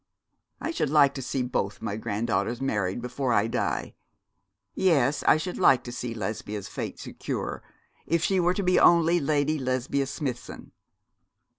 I 0.59 0.71
should 0.71 0.89
like 0.89 1.13
to 1.13 1.21
see 1.21 1.43
both 1.43 1.79
my 1.79 1.95
granddaughters 1.95 2.59
married 2.59 3.03
before 3.03 3.31
I 3.33 3.45
die 3.45 3.93
yes, 4.73 5.21
I 5.27 5.37
should 5.37 5.59
like 5.59 5.83
to 5.83 5.91
see 5.91 6.15
Lesbia's 6.15 6.67
fate 6.67 6.97
secure, 6.97 7.61
if 8.07 8.23
she 8.23 8.39
were 8.39 8.55
to 8.55 8.63
be 8.63 8.79
only 8.79 9.19
Lady 9.19 9.59
Lesbia 9.59 10.07
Smithson.' 10.07 10.71